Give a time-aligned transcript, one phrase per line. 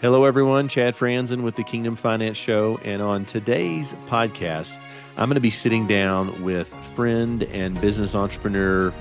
[0.00, 0.66] Hello, everyone.
[0.66, 2.80] Chad Frantzen with the Kingdom Finance Show.
[2.84, 4.78] And on today's podcast,
[5.18, 8.94] I'm going to be sitting down with friend and business entrepreneur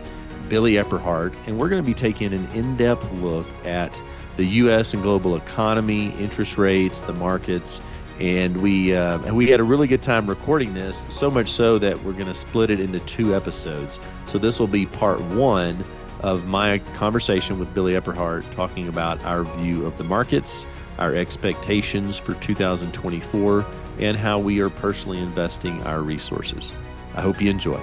[0.49, 3.97] Billy Epperhart, and we're going to be taking an in depth look at
[4.35, 4.93] the U.S.
[4.93, 7.79] and global economy, interest rates, the markets.
[8.19, 11.79] And we uh, and we had a really good time recording this, so much so
[11.79, 14.01] that we're going to split it into two episodes.
[14.25, 15.85] So this will be part one
[16.19, 20.65] of my conversation with Billy Epperhart, talking about our view of the markets,
[20.99, 23.65] our expectations for 2024,
[23.99, 26.71] and how we are personally investing our resources.
[27.15, 27.81] I hope you enjoy.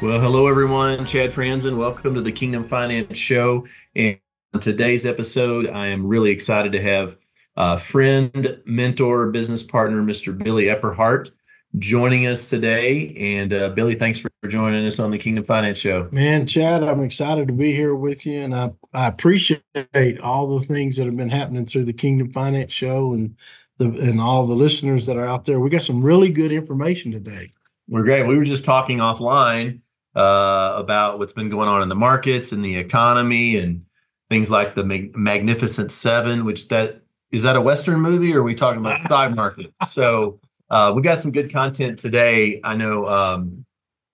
[0.00, 1.04] Well, hello, everyone.
[1.06, 1.76] Chad Frantzen.
[1.76, 3.66] Welcome to the Kingdom Finance Show.
[3.94, 4.18] And
[4.60, 7.16] today's episode, I am really excited to have
[7.56, 10.36] a friend, mentor, business partner, Mr.
[10.36, 11.30] Billy Epperhart
[11.78, 13.14] joining us today.
[13.18, 16.08] And uh, Billy, thanks for joining us on the Kingdom Finance Show.
[16.10, 20.66] Man, Chad, I'm excited to be here with you, and I, I appreciate all the
[20.66, 23.36] things that have been happening through the Kingdom Finance Show and
[23.78, 25.60] the and all the listeners that are out there.
[25.60, 27.50] We got some really good information today.
[27.88, 28.26] We're great.
[28.26, 29.80] We were just talking offline
[30.14, 33.84] uh, about what's been going on in the markets and the economy and
[34.30, 38.42] things like the Mag- Magnificent Seven, which that is that a Western movie or are
[38.42, 39.72] we talking about stock market?
[39.88, 40.38] So
[40.72, 42.58] uh, we got some good content today.
[42.64, 43.66] I know, um,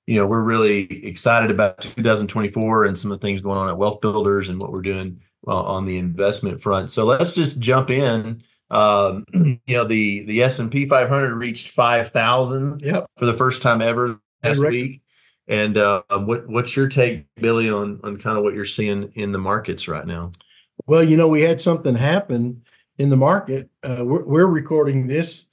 [0.08, 3.78] you know, we're really excited about 2024 and some of the things going on at
[3.78, 6.90] Wealth Builders and what we're doing uh, on the investment front.
[6.90, 8.42] So let's just jump in.
[8.72, 13.06] Um, you know, the the S and P 500 reached 5,000 Yep.
[13.16, 15.02] for the first time ever last week.
[15.46, 19.30] And uh, what what's your take, Billy, on on kind of what you're seeing in
[19.30, 20.32] the markets right now?
[20.86, 22.62] Well, you know, we had something happen
[22.98, 23.70] in the market.
[23.84, 25.47] Uh, we're, we're recording this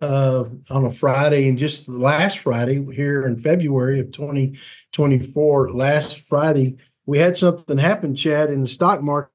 [0.00, 6.76] uh, on a Friday, and just last Friday here in February of 2024, last Friday,
[7.06, 9.32] we had something happen, Chad, in the stock market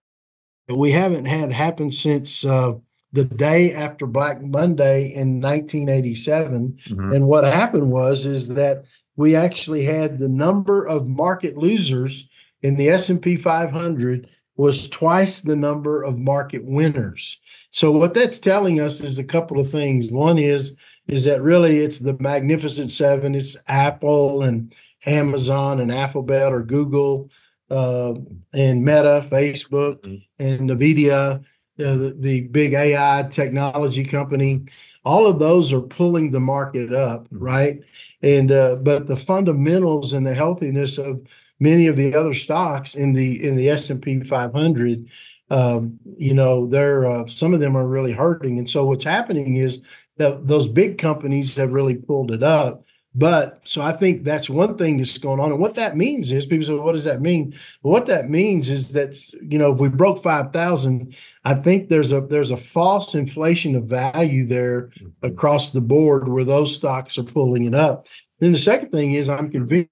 [0.67, 2.73] that we haven't had happen since uh,
[3.11, 6.77] the day after Black Monday in 1987.
[7.13, 12.27] And what happened was is that we actually had the number of market losers
[12.61, 14.27] in the S&P 500
[14.57, 17.37] was twice the number of market winners.
[17.71, 20.11] So what that's telling us is a couple of things.
[20.11, 20.75] One is
[21.07, 23.35] is that really it's the magnificent seven.
[23.35, 24.73] It's Apple and
[25.05, 27.29] Amazon and Alphabet or Google
[27.69, 28.13] uh,
[28.53, 30.21] and Meta, Facebook Mhm.
[30.39, 31.43] and Nvidia,
[31.77, 34.61] the, the big AI technology company.
[35.03, 37.37] All of those are pulling the market up, Mhm.
[37.39, 37.79] right?
[38.21, 41.21] And uh, but the fundamentals and the healthiness of
[41.59, 45.07] many of the other stocks in the in the S and P 500,
[45.49, 48.57] um, you know, they're uh, some of them are really hurting.
[48.59, 49.81] And so what's happening is
[50.17, 52.83] that those big companies have really pulled it up.
[53.17, 55.49] But so I think that's one thing that's going on.
[55.51, 57.53] And what that means is people say, what does that mean?
[57.81, 61.15] Well, what that means is that, you know, if we broke 5,000,
[61.45, 65.25] I think there's a there's a false inflation of value there mm-hmm.
[65.25, 68.07] across the board where those stocks are pulling it up.
[68.39, 69.87] Then the second thing is I'm convinced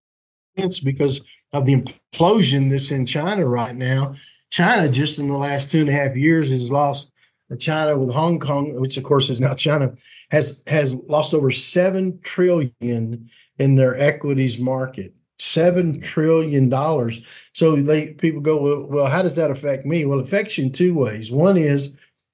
[0.84, 1.22] because
[1.54, 4.14] of the implosion that's in China right now.
[4.52, 7.13] China just in the last two and a half years has lost
[7.56, 9.94] China with Hong Kong, which of course is now China,
[10.32, 15.14] has has lost over seven trillion in their equities market.
[15.40, 17.50] Seven trillion dollars.
[17.54, 20.06] So they people go, well, well, how does that affect me?
[20.06, 21.32] Well, it affects you in two ways.
[21.32, 21.94] One is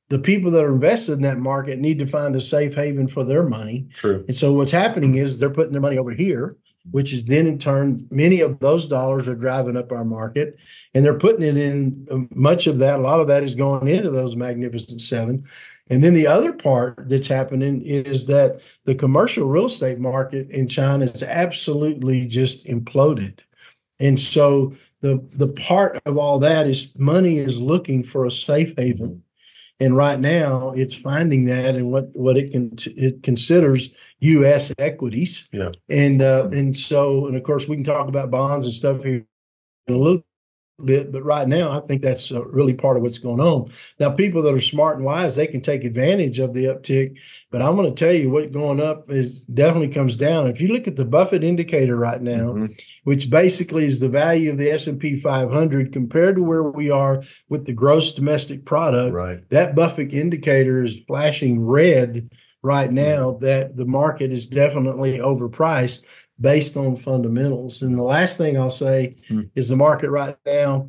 [0.10, 3.24] the people that are invested in that market need to find a safe haven for
[3.24, 3.88] their money.
[3.94, 4.26] True.
[4.28, 6.58] And so what's happening is they're putting their money over here,
[6.92, 10.60] which is then in turn, many of those dollars are driving up our market
[10.94, 13.00] and they're putting it in um, much of that.
[13.00, 15.44] A lot of that is going into those magnificent seven.
[15.90, 20.68] And then the other part that's happening is that the commercial real estate market in
[20.68, 23.40] China is absolutely just imploded.
[24.00, 28.74] And so the the part of all that is money is looking for a safe
[28.78, 29.24] haven.
[29.82, 34.74] And right now, it's finding that and what what it can it considers U.S.
[34.78, 35.48] equities.
[35.52, 35.72] Yeah.
[35.88, 39.26] And uh, and so and of course we can talk about bonds and stuff here
[39.88, 40.24] in a little
[40.86, 43.70] bit, but right now I think that's uh, really part of what's going on.
[44.00, 47.18] Now, people that are smart and wise, they can take advantage of the uptick.
[47.52, 50.48] But I'm going to tell you what going up is definitely comes down.
[50.48, 52.82] If you look at the Buffett indicator right now, Mhm.
[53.04, 57.66] which basically is the value of the S&P 500 compared to where we are with
[57.66, 59.40] the gross domestic product, Right.
[59.50, 62.30] that Buffett indicator is flashing red
[62.62, 66.02] right now that the market is definitely overpriced
[66.40, 67.82] based on fundamentals.
[67.82, 69.42] And the last thing I'll say Hmm.
[69.56, 70.88] is the market right now,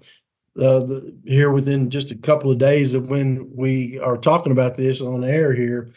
[0.59, 4.77] uh, the, here within just a couple of days of when we are talking about
[4.77, 5.91] this on air here,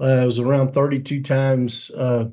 [0.00, 2.26] uh, it was around 32 times uh,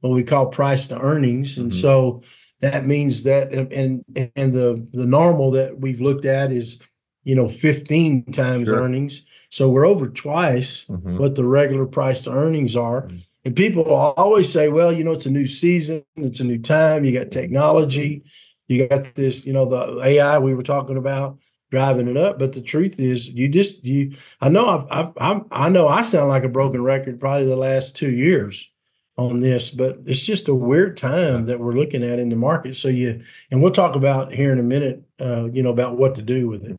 [0.00, 1.58] what we call price to earnings.
[1.58, 1.80] And Mhm.
[1.80, 2.22] so
[2.60, 4.04] that means that, and,
[4.36, 6.80] and the the normal that we've looked at is,
[7.24, 8.80] you know, 15 times Sure.
[8.82, 9.22] earnings.
[9.50, 11.18] So we're over twice Mhm.
[11.18, 13.02] what the regular price to earnings are.
[13.08, 13.26] Mhm.
[13.44, 17.04] And people always say, well, you know, it's a new season, it's a new time,
[17.04, 18.22] you got technology,
[18.68, 21.38] you got this, you know, the AI we were talking about
[21.72, 22.38] driving it up.
[22.38, 24.14] But the truth is, you just you.
[24.40, 27.96] I know I've, I've, I'm know I sound like a broken record probably the last
[27.96, 28.70] two years
[29.16, 32.76] on this, but it's just a weird time that we're looking at in the market.
[32.76, 36.14] So you and we'll talk about here in a minute, uh, you know, about what
[36.14, 36.76] to do with it.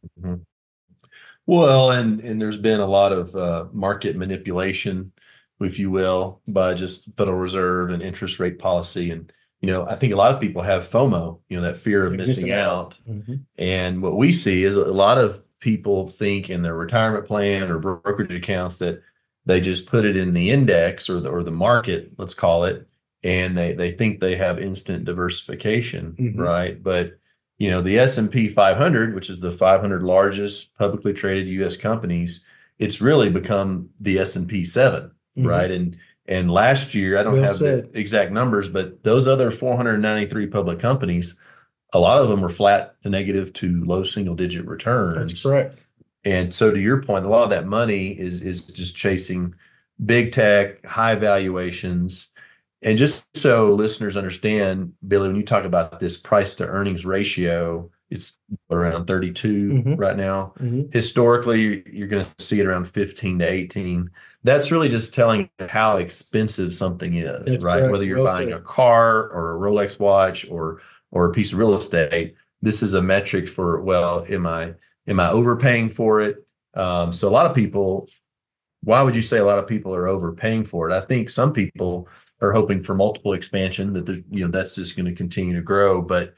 [1.46, 5.12] Well, and and there's been a lot of uh, market manipulation,
[5.60, 9.12] if you will, by just Federal Reserve and interest rate policy.
[9.12, 12.06] And you know, I think a lot of people have FOMO, you know, that fear
[12.06, 12.98] of missing out.
[13.08, 13.38] out.
[13.58, 17.80] And what we see is a lot of people think in their retirement plan or
[17.80, 19.02] brokerage accounts that
[19.46, 22.86] they just put it in the index or the or the market, let's call it,
[23.24, 26.38] and they they think they have instant diversification, Mhm.
[26.38, 26.82] right?
[26.84, 27.14] But
[27.60, 32.44] you know, the S&P 500, which is the 500 largest publicly traded US companies,
[32.80, 35.48] it's really become the S&P 7, Mhm.
[35.48, 35.72] right?
[35.72, 37.92] And and last year, I don't Well have said.
[37.92, 41.36] the exact numbers, but those other 493 public companies,
[41.92, 45.28] a lot of them were flat to negative to low single digit returns.
[45.28, 45.80] That's correct.
[46.24, 49.54] And so to your point, a lot of that money is is just chasing
[50.06, 52.30] big tech, high valuations.
[52.82, 57.90] And just so listeners understand, Billy, when you talk about this price to earnings ratio,
[58.10, 58.38] it's
[58.72, 60.00] around 32 Mhm.
[60.00, 60.54] right now.
[60.60, 60.94] Mhm.
[60.94, 64.10] Historically, you're going to see it around 15 to 18.
[64.44, 67.80] That's really just telling how expensive something is, That's right?
[67.80, 67.92] correct.
[67.92, 68.58] Whether you're Well buying said.
[68.58, 70.82] a car or a Rolex watch or
[71.12, 74.74] or a piece of real estate, this is a metric for well, am I
[75.08, 76.46] am I overpaying for it?
[76.74, 78.10] Um, so a lot of people,
[78.84, 80.94] why would you say a lot of people are overpaying for it?
[80.94, 82.08] I think some people
[82.42, 85.62] are hoping for multiple expansion that there's, you know that's just going to continue to
[85.62, 86.34] grow, but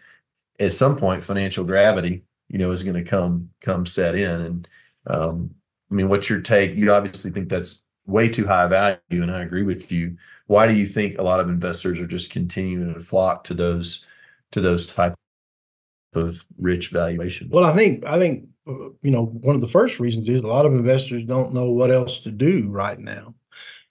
[0.60, 4.42] at some point, financial gravity, you know, is going to come come set in.
[4.42, 4.68] And
[5.08, 5.50] um,
[5.92, 6.76] I mean, what's your take?
[6.76, 10.18] You obviously think that's way too high value, and I agree with you.
[10.48, 14.06] Why do you think a lot of investors are just continuing to flock to those
[14.52, 15.16] to those type
[16.14, 17.52] of rich valuations?
[17.52, 20.66] Well, I think I think you know one of the first reasons is a lot
[20.66, 23.36] of investors don't know what else to do right now,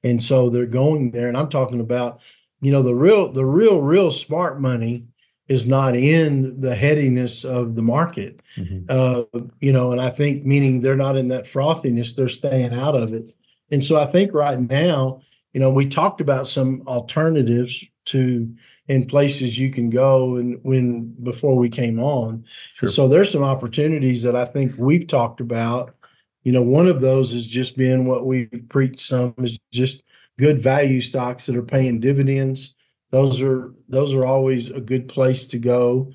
[0.04, 1.28] and so they're going there.
[1.28, 2.20] And I'm talking about
[2.60, 5.06] you know the real the real real smart money
[5.48, 8.40] is not in the headiness of the market.
[8.56, 8.84] Mhm.
[8.88, 9.24] Uh,
[9.60, 13.12] you know, and I think meaning they're not in that frothiness; they're staying out of
[13.14, 13.34] it.
[13.70, 15.20] And so I think right now,
[15.52, 18.54] you know, we talked about some alternatives to
[18.88, 22.44] in places you can go and when before we came on.
[22.74, 22.88] Sure.
[22.88, 25.94] So there's some opportunities that I think we've talked about.
[26.42, 30.02] You know, one of those is just being what we preach some is just
[30.38, 32.74] good value stocks that are paying dividends.
[33.10, 36.12] Those are those are always a good place to go.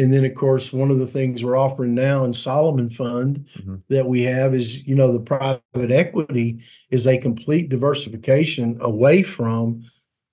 [0.00, 3.82] And then of course, one of the things we're offering now in Solomon Fund Mhm.
[3.88, 5.60] that we have is, you know, the private
[5.90, 6.60] equity
[6.90, 9.82] is a complete diversification away from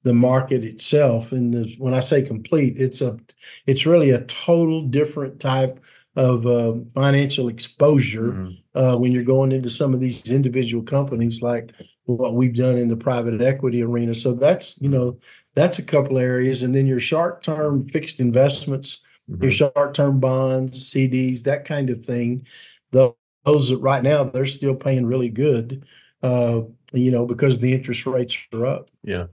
[0.03, 1.33] the market itself.
[1.33, 3.17] And the, when I say complete, it's a
[3.65, 5.79] it's really a total different type
[6.15, 8.57] of uh, financial exposure Mhm.
[8.73, 11.73] uh, when you're going into some of these individual companies like
[12.05, 14.13] what we've done in the private equity arena.
[14.13, 15.17] So that's you know
[15.55, 19.71] that's a couple areas, and then your short term fixed investments, your Mhm.
[19.74, 22.45] short term bonds, CDs, that kind of thing.
[22.91, 25.85] Tho- Those right now they're still paying really good,
[26.21, 28.89] uh, you know, because the interest rates are up.
[29.03, 29.27] Yeah.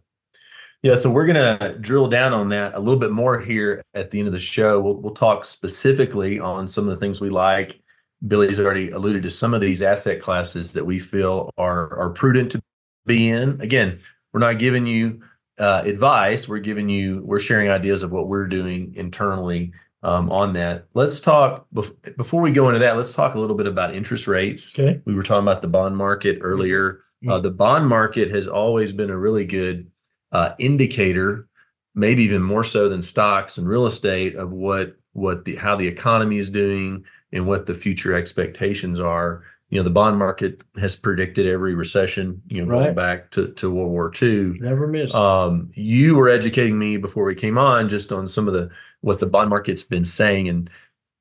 [0.85, 4.19] Yeah, so we're gonna drill down on that a little bit more here at the
[4.21, 4.81] end of the show.
[4.81, 7.81] We'll we'll talk specifically on some of the things we like.
[8.29, 12.53] Billy's already alluded to some of these asset classes that we feel are are prudent
[12.53, 12.63] to
[13.07, 13.61] be in.
[13.61, 13.99] Again,
[14.33, 15.23] we're not giving you
[15.59, 16.49] uh, advice.
[16.49, 19.73] We're giving you we're sharing ideas of what we're doing internally
[20.05, 20.87] um, on that.
[20.95, 22.97] Let's talk bef- before we go into that.
[22.97, 24.73] Let's talk a little bit about interest rates.
[24.79, 25.01] Okay.
[25.05, 27.01] We were talking about the bond market earlier.
[27.27, 29.91] Uh, the bond market has always been a really good
[30.31, 31.49] uh, indicator,
[31.95, 35.89] maybe even more so than stocks and real estate, of what what the how the
[35.89, 39.43] economy is doing and what the future expectations are.
[39.71, 42.43] You know, the bond market has predicted every recession.
[42.49, 44.55] You know, going back to to World War II.
[44.61, 45.13] Never miss.
[45.15, 49.21] Um, you were educating me before we came on just on some of the what
[49.21, 50.71] the bond market's been saying, and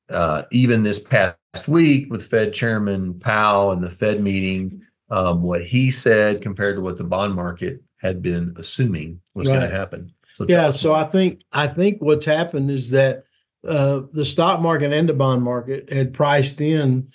[0.10, 5.64] uh, even this past week with Fed Chairman Powell and the Fed meeting, um, what
[5.64, 10.14] he said compared to what the bond market had been assuming was going to happen.
[10.36, 10.94] So Yeah, so.
[10.94, 13.24] I think I think what's happened is that
[13.68, 17.10] uh, the stock market and the bond market had priced in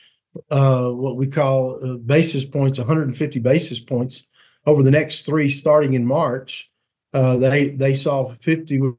[0.50, 4.24] uh, what we call uh, basis points, 150 basis points
[4.66, 6.70] over the next three, starting in March.
[7.12, 8.92] Uh, they they saw 50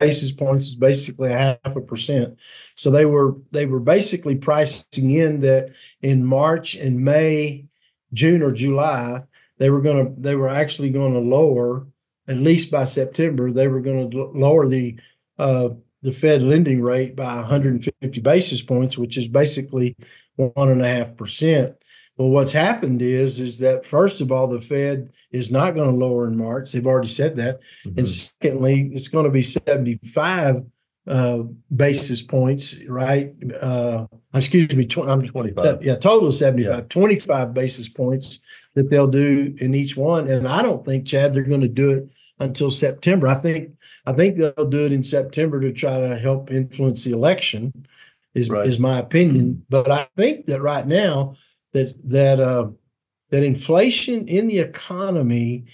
[0.00, 2.36] basis points is basically a half a percent.
[2.74, 7.66] So they were they were basically pricing in that in March and May
[8.12, 9.22] June or July,
[9.58, 11.86] they were going to they were actually going to lower
[12.28, 14.98] at least by September they were going to lower the
[15.38, 15.70] uh,
[16.02, 19.96] the Fed lending rate by 150 basis points, which is basically
[20.36, 21.74] one and a half percent.
[22.16, 25.96] Well, what's happened is is that first of all, the Fed is not going to
[25.96, 26.72] lower in March.
[26.72, 27.98] They've already said that, mm-hmm.
[27.98, 30.64] and secondly, it's going to be 75
[31.06, 31.42] uh,
[31.74, 33.34] basis points, right?
[33.60, 35.82] Uh, excuse me, tw- I'm 25.
[35.82, 36.80] Yeah, total 75, yeah.
[36.88, 38.38] 25 basis points
[38.74, 40.28] that they'll do in each one.
[40.28, 43.26] And I don't think, Chad, they're going to do it until September.
[43.26, 43.70] I think
[44.06, 47.86] I think they'll do it in September to try to help influence the election,
[48.34, 48.66] is right.
[48.66, 49.64] is my opinion.
[49.68, 51.34] But I think that right now
[51.72, 52.68] that that uh,
[53.30, 55.64] that inflation in the economy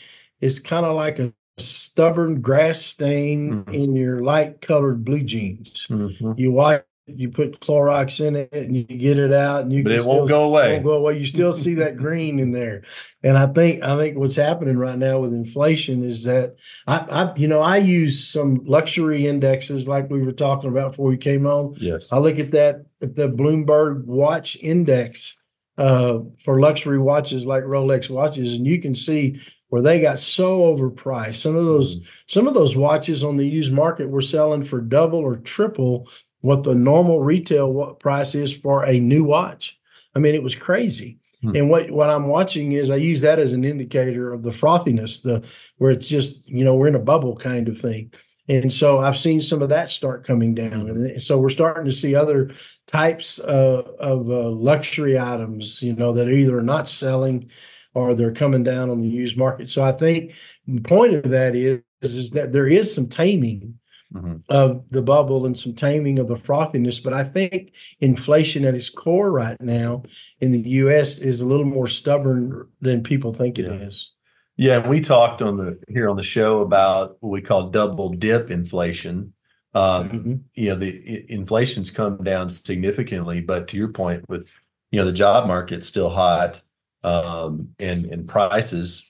[0.41, 3.75] is kind of like a stubborn grass stain mm-hmm.
[3.75, 5.87] in your light colored blue jeans.
[5.91, 6.33] Mm-hmm.
[6.37, 9.93] You wipe you put Clorox in it and you get it out and you but
[9.93, 10.73] it still, won't go away.
[10.75, 11.19] Won't go away.
[11.19, 12.83] You still see that green in there.
[13.23, 17.37] And I think I think what's happening right now with inflation is that I, I
[17.37, 21.47] you know I use some luxury indexes like we were talking about before we came
[21.47, 21.75] on.
[21.79, 22.12] Yes.
[22.12, 25.37] I look at that at the Bloomberg watch index
[25.77, 30.61] uh, for luxury watches like Rolex watches and you can see where they got so
[30.61, 31.37] overpriced.
[31.37, 32.07] Some of those mm.
[32.27, 36.09] some of those watches on the used market were selling for double or triple
[36.40, 39.78] what the normal retail price is for a new watch.
[40.14, 41.18] I mean, it was crazy.
[41.42, 41.54] Hmm.
[41.54, 45.23] And what what I'm watching is I use that as an indicator of the frothiness,
[45.23, 45.45] the
[45.76, 48.12] where it's just you know we're in a bubble kind of thing.
[48.50, 51.92] And so I've seen some of that start coming down, and so we're starting to
[51.92, 52.50] see other
[52.87, 57.50] types uh, of uh, luxury items, you know, that either are not selling
[57.92, 59.68] or they're coming down on the used market.
[59.68, 60.33] So I think
[60.66, 63.78] the point of that is is that there is some taming
[64.12, 64.37] mm-hmm.
[64.49, 67.03] of the bubble and some taming of the frothiness.
[67.03, 70.05] But I think inflation at its core right now
[70.41, 71.19] in the U.S.
[71.19, 73.87] is a little more stubborn than people think it yeah.
[73.87, 74.12] is.
[74.57, 78.09] Yeah, and we talked on the here on the show about what we call double
[78.11, 79.33] dip inflation.
[79.73, 80.35] Um, mm-hmm.
[80.55, 84.49] You know, the inflation's come down significantly, but to your point, with
[84.91, 86.61] you know the job market's still hot,
[87.05, 89.08] um, and and prices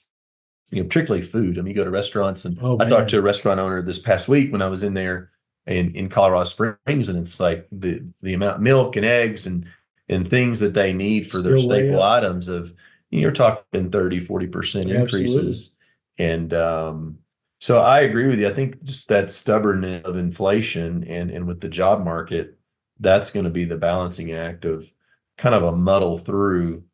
[0.70, 1.58] you know, particularly food.
[1.58, 3.98] I mean, you go to restaurants, and oh, I talked to a restaurant owner this
[3.98, 5.30] past week when I was in there
[5.66, 9.66] in in Colorado Springs, and it's like the the amount of milk and eggs and
[10.08, 12.72] and things that they need for Still their staple items of
[13.10, 15.76] you know, you're talking 30 40 percent increases.
[16.18, 17.18] And um
[17.60, 18.48] so i agree with you.
[18.48, 22.58] I think just that stubbornness of inflation and and with the job market
[23.00, 24.90] that's going to be the balancing act of
[25.36, 26.84] kind of a muddle through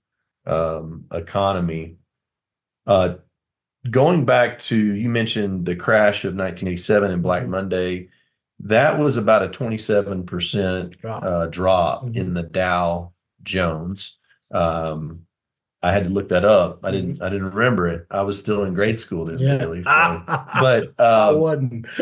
[0.46, 1.96] um economy.
[2.86, 3.14] Uh
[3.90, 7.52] going back to you mentioned the crash of 1987 and Black mm-hmm.
[7.52, 8.08] Monday,
[8.60, 12.16] that was about a 27% drop, uh, drop mm-hmm.
[12.16, 13.12] in the Dow
[13.42, 14.16] Jones.
[14.52, 15.26] Um,
[15.82, 16.80] I had to look that up.
[16.82, 17.16] I didn't.
[17.16, 17.24] Mm-hmm.
[17.24, 18.06] I didn't remember it.
[18.10, 19.58] I was still in grade school then, yeah.
[19.58, 19.82] really.
[19.82, 20.22] So.
[20.60, 21.86] but um, I wasn't.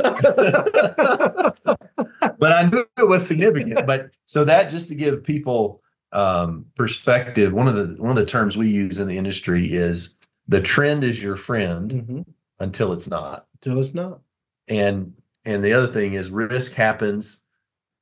[2.39, 3.85] but I knew it was significant.
[3.85, 8.25] But so that just to give people um, perspective, one of the one of the
[8.25, 10.15] terms we use in the industry is
[10.53, 12.21] the trend is your friend mm-hmm.
[12.61, 13.47] until it's not.
[13.55, 14.21] Until it's not.
[14.69, 17.43] And and the other thing is risk happens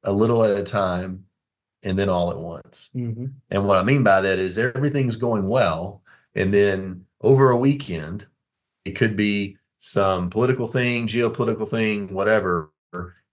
[0.04, 1.24] a little at a time
[1.82, 2.90] and then all at once.
[2.94, 3.26] Mm-hmm.
[3.50, 6.02] And what I mean by that is everything's going well.
[6.34, 8.26] And then over a weekend,
[8.84, 12.72] it could be some political thing, geopolitical thing, whatever.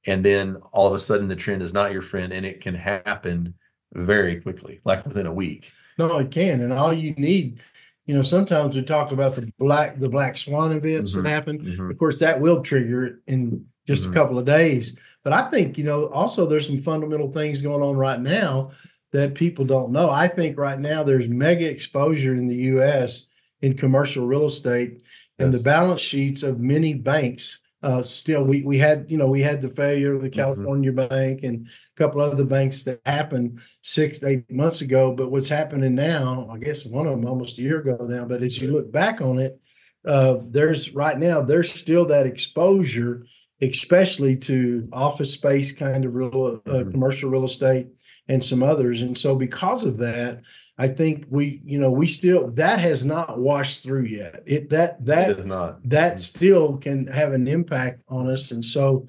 [0.05, 2.75] And then all of a sudden the trend is not your friend and it can
[2.75, 3.53] happen
[3.93, 5.71] very quickly, like within a week.
[5.97, 6.61] No, it can.
[6.61, 7.59] And all you need
[8.07, 11.23] you know, sometimes we talk about the black the black swan events mm-hmm.
[11.23, 11.59] that happen.
[11.59, 11.91] Mm-hmm.
[11.91, 14.11] Of course, that will trigger it in just mm-hmm.
[14.11, 14.97] a couple of days.
[15.23, 18.71] But I think, you know, also there's some fundamental things going on right now
[19.11, 20.09] that people don't know.
[20.09, 23.27] I think right now there's mega exposure in the US
[23.61, 25.01] in commercial real estate
[25.37, 25.61] and yes.
[25.61, 29.61] the balance sheets of many banks uh, still we we had you know we had
[29.61, 30.39] the failure of the mm-hmm.
[30.39, 31.07] California mm-hmm.
[31.07, 35.13] Bank and a couple other banks that happened six eight months ago.
[35.13, 36.49] But what's happening now?
[36.51, 38.25] I guess one of them almost a year ago now.
[38.25, 39.59] But as you look back on it,
[40.05, 43.25] uh, there's right now there's still that exposure,
[43.61, 46.91] especially to office space kind of real uh, mm-hmm.
[46.91, 47.87] commercial real estate
[48.27, 49.01] and some others.
[49.01, 50.41] And so because of that,
[50.77, 54.43] I think we, you know, we still that has not washed through yet.
[54.45, 56.19] It that that it not that mm-hmm.
[56.19, 58.51] still can have an impact on us.
[58.51, 59.07] And so,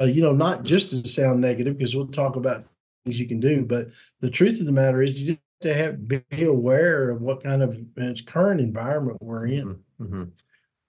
[0.00, 2.64] uh, you know, not just to sound negative because we'll talk about
[3.04, 3.88] things you can do, but
[4.20, 7.62] the truth of the matter is you just to have be aware of what kind
[7.62, 7.76] of
[8.26, 9.78] current environment we're in.
[10.00, 10.24] Mm-hmm.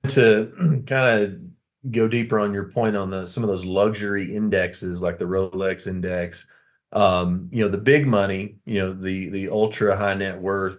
[0.07, 5.01] To kind of go deeper on your point on the some of those luxury indexes
[5.01, 6.45] like the Rolex index
[6.93, 10.77] um, you know, the big money, you know, the the ultra high net worth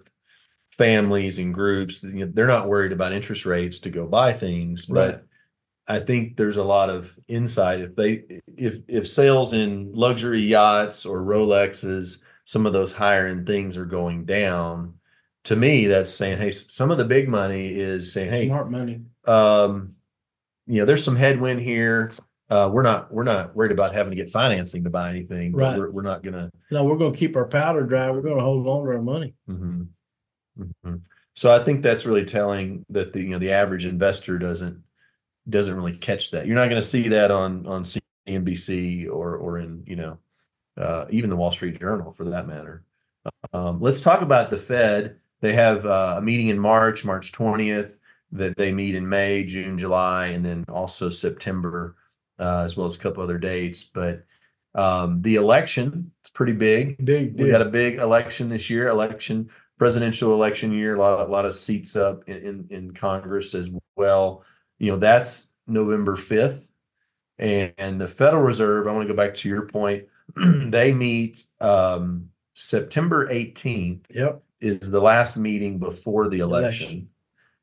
[0.73, 2.03] families and groups.
[2.03, 5.13] You know, they're not worried about interest rates to go buy things, Right.
[5.13, 5.25] but
[5.89, 8.25] I think there's a lot of insight if they
[8.57, 13.85] if if sales in luxury yachts or Rolexes, some of those higher end things are
[13.87, 14.95] going down.
[15.47, 19.01] To me, that's saying, hey, some of the big money is saying, hey, Smart money.
[19.27, 19.97] um,
[20.69, 22.13] you know, there's some headwind here.
[22.53, 25.79] Uh, we're not we're not worried about having to get financing to buy anything, Right.
[25.79, 26.51] we're, we're not gonna.
[26.71, 28.11] No, we're gonna keep our powder dry.
[28.11, 29.35] We're gonna hold on to our money.
[29.49, 29.87] mhm.
[30.59, 31.01] Mhm.
[31.35, 34.83] So I think that's really telling that the you know the average investor doesn't
[35.49, 36.47] doesn't really catch that.
[36.47, 37.85] You're not going to see that on on
[38.29, 40.19] CNBC or or in you know
[40.77, 42.85] uh, even the Wall Street Journal for that matter.
[43.55, 45.17] Um, let's talk about the Fed.
[45.41, 47.99] They have uh, a meeting in March, March 20th.
[48.35, 51.97] That they meet in May, June, July, and then also September,
[52.43, 53.85] as well as a couple other dates.
[53.85, 54.25] But
[54.75, 57.05] um, the election is pretty big.
[57.05, 61.31] Big We got a big election this year, election, presidential election year, a lot, a
[61.31, 64.45] lot of seats up in, in, in Congress as well.
[64.79, 66.69] You know, that's November 5th.
[67.39, 70.05] And, and the Federal Reserve, I want to go back to your point,
[70.37, 74.43] they meet um, September 18th Yep.
[74.61, 76.87] is the last meeting before the election.
[76.87, 77.09] Election.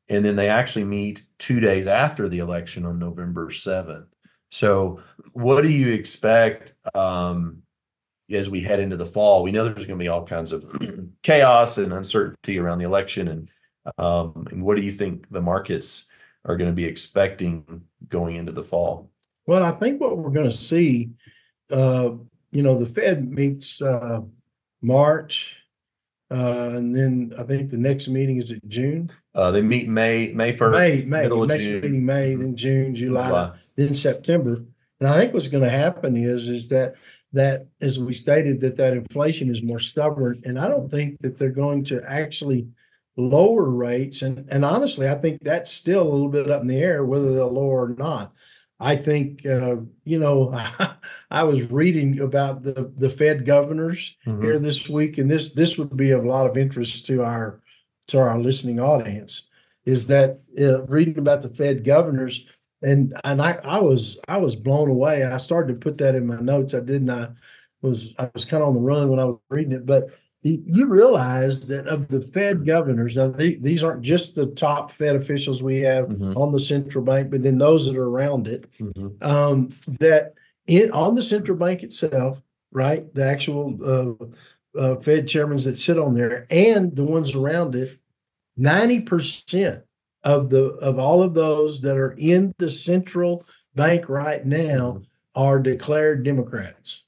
[0.08, 4.06] And then they actually meet two days after the election on November 7th.
[4.50, 5.00] So,
[5.32, 7.62] what do you expect um,
[8.30, 9.42] as we head into the fall?
[9.42, 10.64] We know there's going to be all kinds of
[11.22, 13.28] chaos and uncertainty around the election.
[13.28, 13.50] And,
[13.98, 16.06] um, and what do you think the markets
[16.44, 19.10] are going to be expecting going into the fall?
[19.46, 21.10] Well, I think what we're gonna see,
[21.70, 22.12] uh,
[22.52, 24.20] you know, the Fed meets uh
[24.80, 25.56] March.
[26.30, 29.10] Uh, and then I think the next meeting is at June.
[29.34, 30.72] Uh, they meet May May 1st.
[30.72, 31.80] May, May, middle of next June.
[31.80, 33.28] meeting, May, then June, July.
[33.28, 33.52] July.
[33.76, 34.64] then September.
[35.00, 36.94] And I think what's going to happen is, is that,
[37.32, 40.42] that as we stated, that that inflation is more stubborn.
[40.44, 42.68] And I don't think that they're going to actually
[43.16, 44.22] lower rates.
[44.22, 47.34] And, and honestly, I think that's still a little bit up in the air whether
[47.34, 48.32] they'll lower or not.
[48.80, 50.52] I think, uh, you know,
[51.30, 54.42] I was reading about the, the Fed governors Mhm.
[54.42, 57.60] here this week, and this this would be of a lot of interest to our
[58.08, 59.48] to our listening audience.
[59.84, 62.44] Is that uh, reading about the Fed governors,
[62.82, 65.24] and and I I was I was blown away.
[65.24, 66.74] I started to put that in my notes.
[66.74, 67.10] I didn't.
[67.10, 67.28] I
[67.82, 70.10] was I was kind of on the run when I was reading it, but
[70.42, 75.16] you realize that of the Fed governors, now the, these aren't just the top Fed
[75.16, 76.36] officials we have Mhm.
[76.36, 79.12] on the central bank, but then those that are around it Mhm.
[79.22, 80.34] um, that
[80.66, 82.40] in on the central bank itself,
[82.72, 83.12] right?
[83.14, 87.98] The actual uh, uh, Fed chairmen that sit on there and the ones around it,
[88.56, 89.82] ninety percent
[90.24, 95.00] of the of all of those that are in the central bank right now
[95.34, 97.04] are declared Democrats.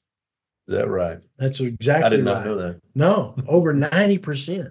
[0.68, 1.18] Is that right?
[1.38, 2.44] That's exactly I did right.
[2.44, 2.81] know that.
[2.94, 4.68] No, over ninety percent.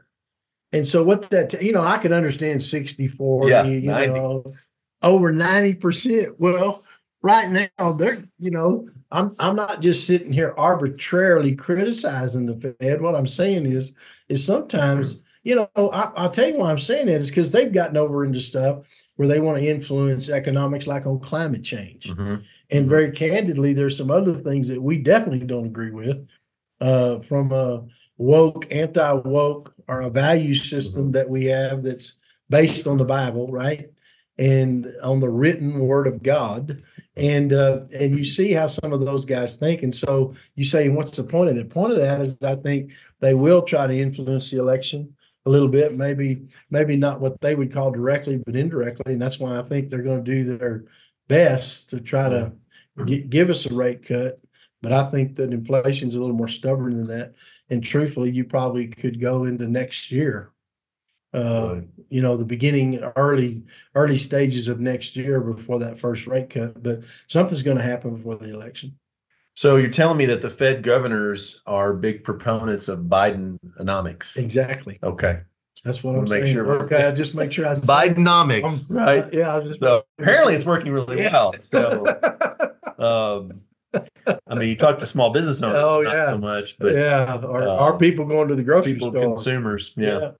[0.71, 4.13] And so what that you know, I could understand 64, Yeah, you 90.
[4.13, 4.53] know,
[5.01, 6.35] over 90%.
[6.37, 6.83] Well,
[7.21, 13.01] right now they're, you know, I'm I'm not just sitting here arbitrarily criticizing the Fed.
[13.01, 13.91] What I'm saying is
[14.29, 17.73] is sometimes, you know, I, I'll tell you why I'm saying that is because they've
[17.73, 22.09] gotten over into stuff where they want to influence economics like on climate change.
[22.09, 22.43] Mhm.
[22.71, 26.27] And very candidly, there's some other things that we definitely don't agree with.
[26.79, 27.85] Uh, from a
[28.17, 32.17] woke, anti-woke, or a value system that we have that's
[32.49, 33.91] based on the Bible, right?
[34.39, 36.81] And on the written word of God.
[37.15, 39.83] And uh, and you see how some of those guys think.
[39.83, 41.69] And so you say, what's the point of that?
[41.69, 45.49] The point of that is I think they will try to influence the election a
[45.51, 49.13] little bit, maybe, maybe not what they would call directly, but indirectly.
[49.13, 50.85] And that's why I think they're going to do their
[51.27, 52.53] best to try to
[53.05, 54.39] gi- give us a rate cut.
[54.81, 57.35] But I think that inflation's a little more stubborn than that.
[57.69, 60.51] And truthfully, you probably could go into next year.
[61.33, 61.87] Uh, Right.
[62.09, 63.63] you know, the beginning, early,
[63.95, 66.81] early stages of next year before that first rate cut.
[66.81, 68.97] But something's going to happen before the election.
[69.53, 74.35] So you're telling me that the Fed governors are big proponents of Bidenomics.
[74.37, 74.97] Exactly.
[75.03, 75.41] Okay.
[75.83, 76.53] That's what I'm make saying.
[76.55, 79.31] sure okay, I just make sure I Bidenomics, right?
[79.33, 81.31] Yeah, I just So apparently it's working really Yeah.
[81.31, 81.55] well.
[81.63, 82.03] So,
[82.99, 83.61] um,
[84.47, 86.29] I mean, you talk to small business owners, Oh, not yeah.
[86.29, 89.21] so much, but yeah, or uh, are people going to the grocery people, store?
[89.21, 90.31] consumers, yeah.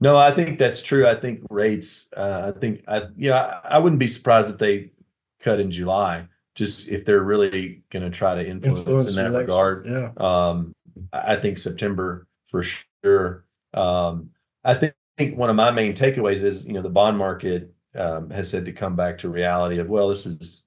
[0.00, 1.06] No, I think that's true.
[1.06, 2.08] I think rates.
[2.16, 4.92] Uh, I think I, you know, I, I wouldn't be surprised if they
[5.40, 9.26] cut in July, just if they're really going to try to influence, Influence in that
[9.26, 9.40] election.
[9.40, 9.86] regard.
[9.86, 10.10] Yeah.
[10.16, 10.72] Um,
[11.12, 12.64] I I think September for
[13.04, 13.44] sure.
[13.74, 14.30] Um,
[14.64, 18.30] I think, think one of my main takeaways is, you know, the bond market um,
[18.30, 20.64] has said to come back to reality of, well, this is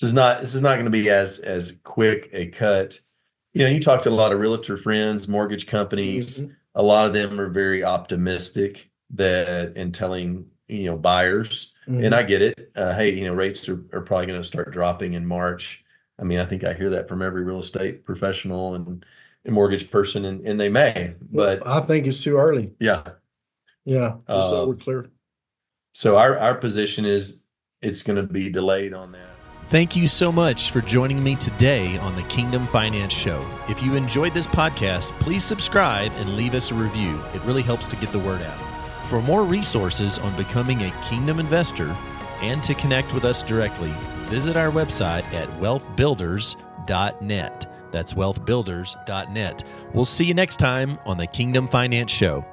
[0.00, 3.00] this is not this is not going to be as as quick a cut.
[3.52, 6.40] You know, you talk to a lot of realtor friends, mortgage companies.
[6.40, 6.54] Mhm.
[6.74, 12.02] a lot of them are very optimistic that in telling you know buyers, Mm-hmm.
[12.04, 12.72] and I get it.
[12.74, 15.84] Uh, hey, you know rates are, are probably going to start dropping in March.
[16.18, 19.04] I mean, I think I hear that from every real estate professional and,
[19.44, 22.72] and mortgage person, and, and they may, but I think it's too early.
[22.80, 23.02] yeah.
[23.84, 25.06] Yeah, just so Uh, we're clear.
[25.92, 27.40] So our our position is
[27.80, 29.35] it's going to be delayed on that.
[29.68, 33.44] Thank you so much for joining me today on the Kingdom Finance Show.
[33.68, 37.20] If you enjoyed this podcast, please subscribe and leave us a review.
[37.34, 39.06] It really helps to get the word out.
[39.06, 41.96] For more resources on becoming a Kingdom investor
[42.42, 43.92] and to connect with us directly,
[44.28, 47.66] visit our website at wealthbuilders.net.
[47.90, 49.64] That's wealthbuilders.net.
[49.92, 52.46] We'll see you next time on the Kingdom Finance Show.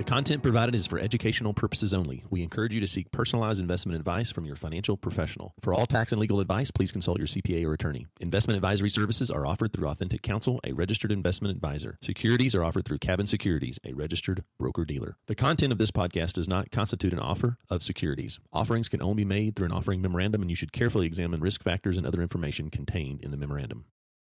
[0.00, 2.24] The content provided is for educational purposes only.
[2.30, 5.52] We encourage you to seek personalized investment advice from your financial professional.
[5.60, 8.06] For all tax and legal advice, please consult your CPA or attorney.
[8.18, 11.98] Investment advisory services are offered through Authentic Counsel, a registered investment advisor.
[12.02, 15.18] Securities are offered through Cabin Securities, a registered broker dealer.
[15.26, 18.40] The content of this podcast does not constitute an offer of securities.
[18.54, 21.62] Offerings can only be made through an offering memorandum, and you should carefully examine risk
[21.62, 23.84] factors and other information contained in the memorandum.